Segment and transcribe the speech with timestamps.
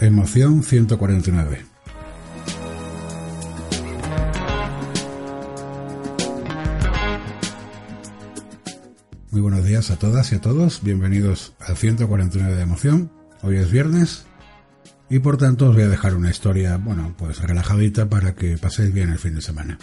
[0.00, 1.66] Emoción 149.
[9.32, 10.84] Muy buenos días a todas y a todos.
[10.84, 13.10] Bienvenidos al 149 de Emoción.
[13.42, 14.24] Hoy es viernes
[15.10, 18.92] y por tanto os voy a dejar una historia, bueno, pues relajadita para que paséis
[18.94, 19.78] bien el fin de semana.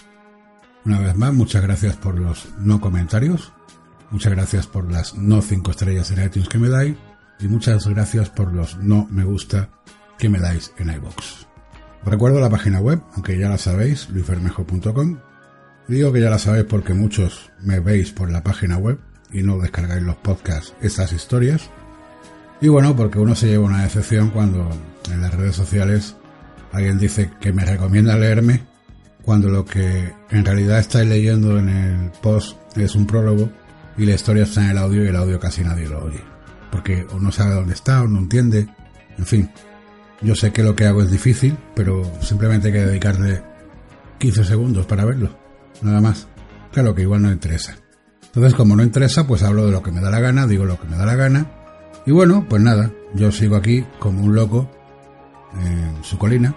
[0.85, 3.51] Una vez más, muchas gracias por los no comentarios,
[4.11, 6.95] muchas gracias por las no 5 estrellas en iTunes que me dais
[7.37, 9.71] y muchas gracias por los no me gusta
[10.17, 11.47] que me dais en iBox.
[12.05, 15.17] Recuerdo la página web, aunque ya la sabéis, luisfermejo.com.
[15.87, 18.99] Digo que ya la sabéis porque muchos me veis por la página web
[19.31, 21.69] y no descargáis los podcasts, estas historias.
[22.61, 24.69] Y bueno, porque uno se lleva una decepción cuando
[25.11, 26.15] en las redes sociales
[26.71, 28.63] alguien dice que me recomienda leerme
[29.23, 33.49] cuando lo que en realidad estáis leyendo en el post es un prólogo
[33.97, 36.21] y la historia está en el audio y el audio casi nadie lo oye.
[36.71, 38.67] Porque o no sabe dónde está o no entiende.
[39.17, 39.49] En fin,
[40.21, 43.41] yo sé que lo que hago es difícil, pero simplemente hay que dedicarle
[44.19, 45.29] 15 segundos para verlo.
[45.81, 46.27] Nada más.
[46.71, 47.75] Claro que igual no interesa.
[48.25, 50.79] Entonces, como no interesa, pues hablo de lo que me da la gana, digo lo
[50.79, 51.49] que me da la gana.
[52.05, 54.69] Y bueno, pues nada, yo sigo aquí como un loco
[55.53, 56.55] en su colina,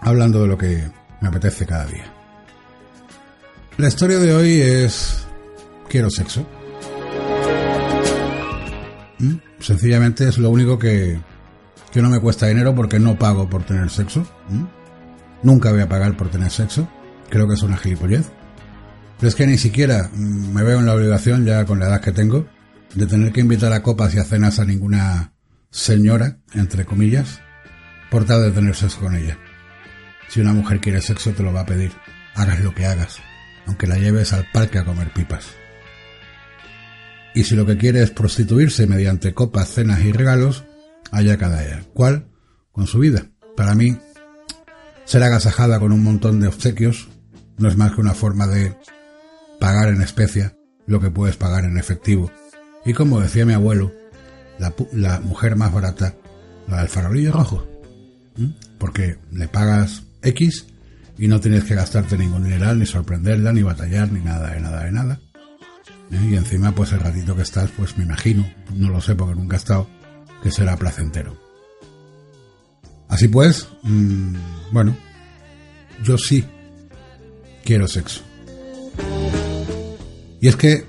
[0.00, 0.88] hablando de lo que
[1.20, 2.04] me apetece cada día.
[3.78, 5.26] La historia de hoy es
[5.88, 6.46] quiero sexo.
[9.18, 9.34] ¿Mm?
[9.58, 11.18] Sencillamente es lo único que,
[11.96, 14.26] que no me cuesta dinero porque no pago por tener sexo.
[15.42, 16.86] Nunca voy a pagar por tener sexo.
[17.30, 18.30] Creo que es una gilipollez.
[19.22, 22.12] Es que ni siquiera mm, me veo en la obligación, ya con la edad que
[22.12, 22.46] tengo,
[22.94, 25.32] de tener que invitar a copas y a cenas a ninguna
[25.70, 27.40] señora, entre comillas,
[28.10, 29.38] por tal de tener sexo con ella.
[30.28, 31.92] Si una mujer quiere sexo, te lo va a pedir.
[32.34, 33.20] Hagas lo que hagas,
[33.64, 35.46] aunque la lleves al parque a comer pipas.
[37.34, 40.66] Y si lo que quiere es prostituirse mediante copas, cenas y regalos,
[41.10, 41.82] haya cada ella.
[41.94, 42.28] ¿Cuál?
[42.72, 43.26] Con su vida.
[43.56, 43.96] Para mí,
[45.04, 47.08] ser agasajada con un montón de obsequios
[47.58, 48.76] no es más que una forma de
[49.58, 50.56] pagar en especia
[50.86, 52.30] lo que puedes pagar en efectivo.
[52.84, 53.92] Y como decía mi abuelo,
[54.92, 56.14] la, mujer más barata,
[56.68, 57.66] la del farolillo rojo.
[58.78, 60.66] Porque le pagas X
[61.18, 64.84] y no tienes que gastarte ningún dineral, ni sorprenderla, ni batallar, ni nada, de nada,
[64.84, 65.20] de nada.
[66.10, 66.28] ¿Eh?
[66.30, 69.56] Y encima, pues el ratito que estás, pues me imagino, no lo sé porque nunca
[69.56, 69.88] he estado,
[70.42, 71.36] que será placentero.
[73.08, 74.34] Así pues, mm,
[74.72, 74.96] bueno,
[76.02, 76.44] yo sí
[77.64, 78.22] quiero sexo.
[80.40, 80.84] Y es que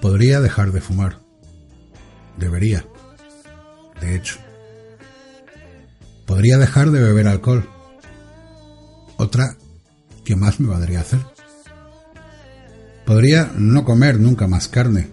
[0.00, 1.20] podría dejar de fumar.
[2.36, 2.84] Debería.
[4.00, 4.36] De hecho.
[6.26, 7.68] Podría dejar de beber alcohol.
[9.18, 9.56] Otra
[10.24, 11.20] que más me valdría hacer.
[13.04, 15.08] Podría no comer nunca más carne,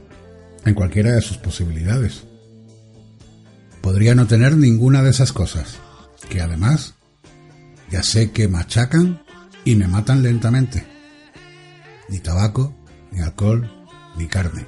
[0.63, 2.23] en cualquiera de sus posibilidades.
[3.81, 5.77] Podría no tener ninguna de esas cosas,
[6.29, 6.93] que además
[7.89, 9.23] ya sé que machacan
[9.63, 10.85] y me matan lentamente.
[12.07, 12.75] Ni tabaco,
[13.11, 13.72] ni alcohol,
[14.17, 14.67] ni carne.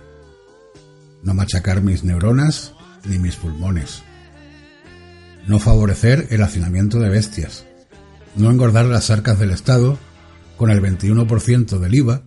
[1.21, 2.73] No machacar mis neuronas
[3.05, 4.01] ni mis pulmones.
[5.45, 7.66] No favorecer el hacinamiento de bestias.
[8.37, 9.97] No engordar las arcas del Estado
[10.57, 12.23] con el 21% del IVA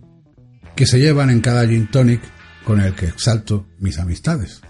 [0.75, 2.21] que se llevan en cada gin tonic
[2.65, 4.61] con el que exalto mis amistades.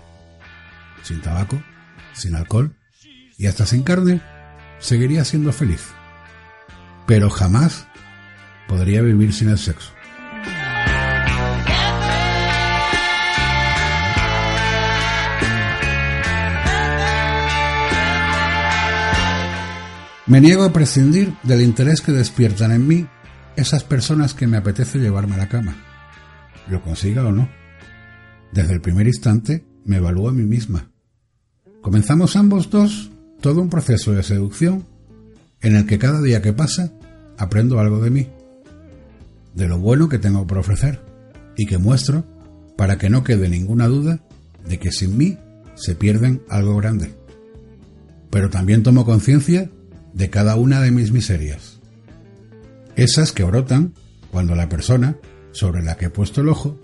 [1.03, 1.62] Sin tabaco,
[2.13, 2.75] sin alcohol
[3.38, 4.22] y hasta sin carne,
[4.79, 5.81] seguiría siendo feliz.
[7.07, 7.88] Pero jamás
[8.68, 9.91] podría vivir sin el sexo.
[20.32, 23.06] Me niego a prescindir del interés que despiertan en mí
[23.58, 25.76] esas personas que me apetece llevarme a la cama,
[26.70, 27.50] lo consiga o no.
[28.54, 30.90] Desde el primer instante me evalúo a mí misma.
[31.82, 33.12] Comenzamos ambos dos
[33.42, 34.86] todo un proceso de seducción
[35.60, 36.94] en el que cada día que pasa
[37.38, 38.30] aprendo algo de mí,
[39.54, 41.02] de lo bueno que tengo por ofrecer
[41.58, 42.24] y que muestro
[42.78, 44.22] para que no quede ninguna duda
[44.66, 45.38] de que sin mí
[45.76, 47.14] se pierden algo grande.
[48.30, 49.70] Pero también tomo conciencia
[50.13, 51.79] de cada una de mis miserias
[52.96, 53.93] Esas que brotan
[54.31, 55.17] cuando la persona
[55.52, 56.79] sobre la que he puesto el ojo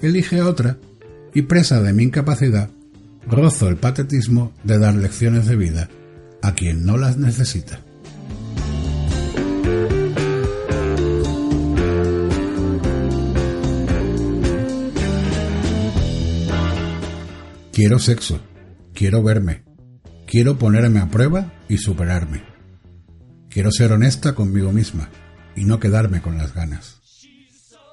[0.00, 0.78] elige a otra
[1.34, 2.70] y presa de mi incapacidad,
[3.26, 5.88] rozo el patetismo de dar lecciones de vida
[6.42, 7.80] a quien no las necesita.
[17.72, 18.40] Quiero sexo,
[18.92, 19.64] quiero verme,
[20.28, 22.53] quiero ponerme a prueba y superarme.
[23.54, 25.08] Quiero ser honesta conmigo misma
[25.56, 27.00] y no quedarme con las ganas.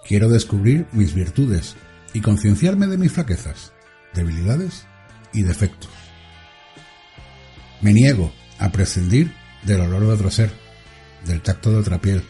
[0.05, 1.77] Quiero descubrir mis virtudes
[2.13, 3.71] y concienciarme de mis flaquezas,
[4.13, 4.85] debilidades
[5.31, 5.91] y defectos.
[7.79, 9.31] Me niego a prescindir
[9.63, 10.51] del olor de otro ser,
[11.25, 12.23] del tacto de otra piel,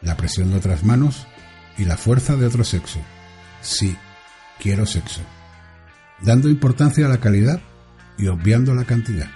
[0.00, 1.26] la presión de otras manos
[1.76, 3.00] y la fuerza de otro sexo.
[3.60, 3.94] Sí,
[4.58, 5.20] quiero sexo
[6.20, 7.60] dando importancia a la calidad
[8.16, 9.30] y obviando la cantidad.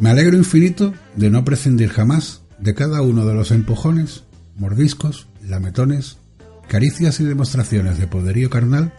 [0.00, 4.24] Me alegro infinito de no prescindir jamás de cada uno de los empujones,
[4.56, 6.16] mordiscos, lametones,
[6.68, 8.94] caricias y demostraciones de poderío carnal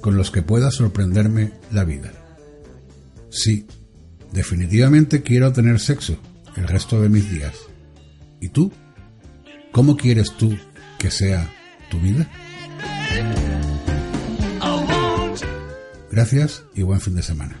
[0.00, 2.12] con los que pueda sorprenderme la vida.
[3.30, 3.66] Sí,
[4.32, 6.18] definitivamente quiero tener sexo,
[6.56, 7.54] el resto de mis días.
[8.40, 8.72] ¿Y tú?
[9.70, 10.58] ¿Cómo quieres tú
[10.98, 11.48] que sea
[11.92, 12.28] tu vida?
[16.10, 17.60] Gracias y buen fin de semana.